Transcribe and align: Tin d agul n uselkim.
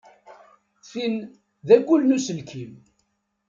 Tin 0.89 1.15
d 1.67 1.69
agul 1.75 2.01
n 2.05 2.15
uselkim. 2.17 2.71